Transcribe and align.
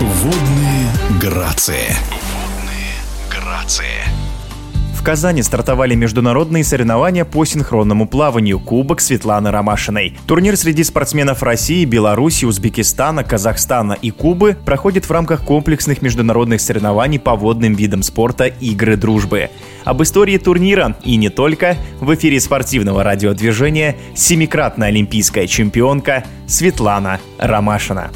Водные 0.00 0.86
грации. 1.20 1.94
Водные 2.10 2.94
грации. 3.30 3.84
В 4.94 5.02
Казани 5.02 5.42
стартовали 5.42 5.94
международные 5.94 6.64
соревнования 6.64 7.26
по 7.26 7.44
синхронному 7.44 8.08
плаванию 8.08 8.58
Кубок 8.60 9.02
Светланы 9.02 9.50
Ромашиной. 9.50 10.16
Турнир 10.26 10.56
среди 10.56 10.84
спортсменов 10.84 11.42
России, 11.42 11.84
Беларуси, 11.84 12.46
Узбекистана, 12.46 13.24
Казахстана 13.24 13.92
и 13.92 14.10
Кубы 14.10 14.56
проходит 14.64 15.04
в 15.04 15.10
рамках 15.10 15.44
комплексных 15.44 16.00
международных 16.00 16.62
соревнований 16.62 17.18
по 17.18 17.34
водным 17.34 17.74
видам 17.74 18.02
спорта 18.02 18.46
«Игры 18.46 18.96
дружбы». 18.96 19.50
Об 19.84 20.02
истории 20.02 20.38
турнира 20.38 20.96
и 21.04 21.16
не 21.16 21.28
только 21.28 21.76
в 22.00 22.14
эфире 22.14 22.40
спортивного 22.40 23.04
радиодвижения 23.04 23.96
семикратная 24.14 24.88
олимпийская 24.88 25.46
чемпионка 25.46 26.24
Светлана 26.46 27.20
Ромашина. 27.38 28.10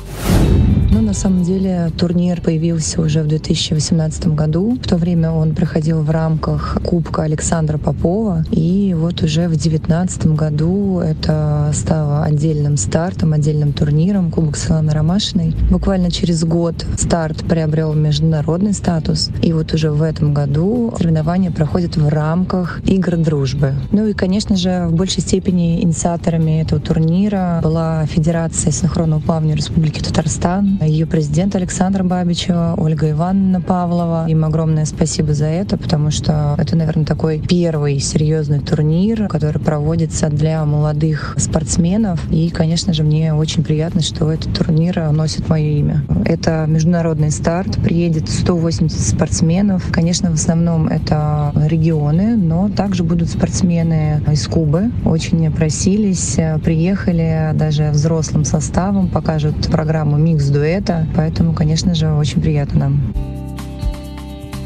Ну, 0.95 1.03
на 1.03 1.13
самом 1.13 1.43
деле, 1.43 1.91
турнир 1.99 2.41
появился 2.41 3.01
уже 3.01 3.25
в 3.25 3.27
2018 3.27 4.29
году. 4.29 4.79
В 4.81 4.87
то 4.87 4.97
время 4.97 5.33
он 5.33 5.53
проходил 5.53 6.03
в 6.03 6.11
рамках 6.11 6.79
Кубка 6.85 7.23
Александра 7.23 7.79
Попова. 7.79 8.45
И 8.53 8.95
вот 8.97 9.21
уже 9.25 9.49
в 9.49 9.57
2019 9.57 10.27
году 10.29 11.01
это 11.01 11.73
стало 11.75 12.23
отдельным 12.23 12.77
стартом, 12.77 13.33
отдельным 13.33 13.73
турниром 13.73 14.31
Кубок 14.31 14.57
Светланы 14.57 14.93
Ромашиной. 14.93 15.53
Буквально 15.69 16.13
через 16.13 16.45
год 16.45 16.87
старт 16.97 17.39
приобрел 17.39 17.93
международный 17.95 18.73
статус. 18.73 19.31
И 19.43 19.53
вот 19.53 19.75
уже 19.75 19.91
в 19.91 20.01
этом 20.01 20.33
году 20.33 20.95
соревнования 20.97 21.51
проходят 21.51 21.97
в 21.97 22.09
рамках 22.09 22.81
игр 22.87 23.17
дружбы. 23.17 23.75
Ну 23.91 24.07
и, 24.07 24.13
конечно 24.13 24.55
же, 24.55 24.87
в 24.87 24.95
большей 24.95 25.23
степени 25.23 25.83
инициаторами 25.83 26.61
этого 26.63 26.81
турнира 26.81 27.59
была 27.65 28.07
Федерация 28.07 28.71
синхронного 28.71 29.19
плавания 29.19 29.57
Республики 29.57 29.99
Татарстан, 30.01 30.79
ее 30.85 31.07
президент 31.07 31.57
Александр 31.57 32.03
Бабичева, 32.03 32.75
Ольга 32.77 33.11
Ивановна 33.11 33.61
Павлова. 33.61 34.27
Им 34.29 34.45
огромное 34.45 34.85
спасибо 34.85 35.35
за 35.35 35.47
это, 35.47 35.77
потому 35.77 36.11
что 36.11 36.55
это, 36.59 36.77
наверное, 36.77 37.05
такой 37.05 37.41
первый 37.41 37.99
серьезный 37.99 38.61
турнир, 38.61 39.29
который 39.29 39.61
проводится 39.61 40.29
для 40.29 40.65
молодых 40.65 41.35
спортсменов. 41.39 42.21
И, 42.31 42.51
конечно 42.51 42.93
же, 42.93 43.03
мне 43.03 43.35
очень 43.35 43.65
приятно, 43.65 44.01
что 44.03 44.31
этот 44.31 44.57
турнир 44.57 45.11
носит 45.13 45.49
мое 45.49 45.79
имя. 45.79 46.05
Это 46.25 46.65
международный 46.67 47.31
старт, 47.31 47.77
приедет 47.83 48.29
180 48.29 48.99
спортсменов. 48.99 49.85
Конечно, 49.91 50.31
в 50.31 50.35
основном 50.35 50.89
это 50.89 51.53
регионы, 51.67 52.37
но 52.37 52.69
также 52.69 53.05
будут 53.05 53.31
спортсмены 53.31 54.23
из 54.31 54.47
Кубы. 54.47 54.91
Очень 55.05 55.51
просились, 55.53 56.39
приехали 56.63 57.53
даже 57.55 57.91
взрослым 57.91 58.45
составом, 58.45 59.09
покажут 59.09 59.69
программу 59.69 60.17
«Микс-дуэт», 60.17 60.74
это, 60.75 61.07
поэтому, 61.15 61.55
конечно 61.55 61.95
же, 61.95 62.13
очень 62.13 62.43
приятно 62.43 62.81
нам. 62.81 63.15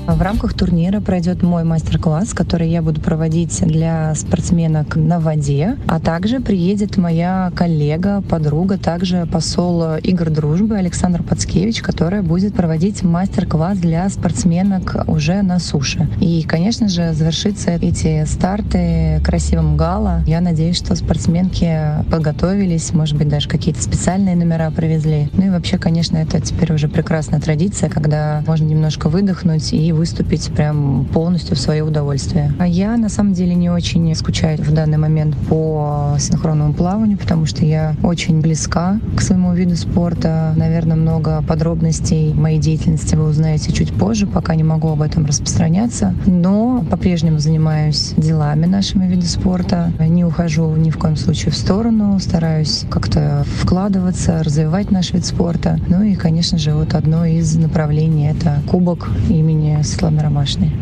В 0.08 0.22
рамках 0.22 0.54
турнира 0.54 1.00
пройдет 1.00 1.42
мой 1.42 1.64
мастер-класс, 1.64 2.32
который 2.32 2.70
я 2.70 2.80
буду 2.80 2.98
проводить 2.98 3.60
для 3.60 4.14
спортсменок 4.14 4.96
на 4.96 5.20
воде, 5.20 5.76
а 5.86 6.00
также 6.00 6.40
приедет 6.40 6.96
моя 6.96 7.52
коллега, 7.54 8.22
подруга, 8.22 8.78
также 8.78 9.28
посол 9.30 9.96
игр 9.96 10.30
дружбы 10.30 10.76
Александр 10.76 11.22
Пацкевич, 11.22 11.82
которая 11.82 12.22
будет 12.22 12.54
проводить 12.54 13.02
мастер-класс 13.02 13.76
для 13.76 14.08
спортсменок 14.08 14.96
уже 15.08 15.42
на 15.42 15.58
суше. 15.58 16.08
И, 16.22 16.42
конечно 16.42 16.88
же, 16.88 17.12
завершится 17.12 17.72
эти 17.72 18.24
старты 18.24 19.20
красивым 19.22 19.76
гала. 19.76 20.22
Я 20.26 20.40
надеюсь, 20.40 20.78
что 20.78 20.96
спортсменки 20.96 22.02
подготовились, 22.10 22.94
может 22.94 23.18
быть, 23.18 23.28
даже 23.28 23.46
какие-то 23.46 23.82
специальные 23.82 24.36
номера 24.36 24.70
привезли. 24.70 25.28
Ну 25.34 25.48
и 25.48 25.50
вообще, 25.50 25.76
конечно, 25.76 26.16
это 26.16 26.40
теперь 26.40 26.72
уже 26.72 26.88
прекрасная 26.88 27.40
традиция, 27.40 27.90
когда 27.90 28.42
можно 28.46 28.64
немножко 28.64 29.10
выдохнуть 29.10 29.74
и 29.74 29.97
выступить 29.98 30.50
прям 30.52 31.06
полностью 31.12 31.56
в 31.56 31.60
свое 31.60 31.82
удовольствие. 31.82 32.52
А 32.58 32.66
я 32.66 32.96
на 32.96 33.08
самом 33.08 33.34
деле 33.34 33.54
не 33.54 33.68
очень 33.68 34.14
скучаю 34.14 34.58
в 34.58 34.72
данный 34.72 34.98
момент 34.98 35.36
по 35.48 36.16
синхронному 36.18 36.72
плаванию, 36.72 37.18
потому 37.18 37.44
что 37.46 37.64
я 37.64 37.94
очень 38.02 38.40
близка 38.40 39.00
к 39.16 39.20
своему 39.20 39.52
виду 39.52 39.76
спорта. 39.76 40.54
Наверное, 40.56 40.96
много 40.96 41.42
подробностей 41.42 42.32
моей 42.32 42.58
деятельности 42.58 43.14
вы 43.14 43.28
узнаете 43.28 43.72
чуть 43.72 43.92
позже, 43.92 44.26
пока 44.26 44.54
не 44.54 44.64
могу 44.64 44.88
об 44.88 45.02
этом 45.02 45.26
распространяться. 45.26 46.14
Но 46.26 46.84
по-прежнему 46.90 47.38
занимаюсь 47.38 48.14
делами 48.16 48.66
нашими 48.66 49.06
вида 49.06 49.26
спорта. 49.26 49.92
Не 49.98 50.24
ухожу 50.24 50.74
ни 50.76 50.90
в 50.90 50.98
коем 50.98 51.16
случае 51.16 51.52
в 51.52 51.56
сторону, 51.56 52.18
стараюсь 52.20 52.84
как-то 52.88 53.44
вкладываться, 53.60 54.42
развивать 54.42 54.90
наш 54.90 55.12
вид 55.12 55.24
спорта. 55.24 55.78
Ну 55.88 56.02
и, 56.02 56.14
конечно 56.14 56.58
же, 56.58 56.74
вот 56.74 56.94
одно 56.94 57.24
из 57.24 57.56
направлений— 57.56 58.28
это 58.30 58.62
кубок 58.68 59.10
имени 59.28 59.82
Светланы 59.88 60.22
Ромашиной. 60.22 60.72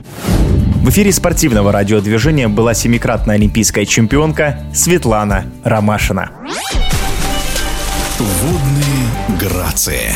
В 0.83 0.91
эфире 0.91 1.13
спортивного 1.13 1.73
радиодвижения 1.73 2.49
была 2.49 2.75
семикратная 2.75 3.37
олимпийская 3.37 3.87
чемпионка 3.87 4.61
Светлана 4.75 5.47
Ромашина. 5.65 6.31
Водные 8.19 9.41
грации. 9.41 10.13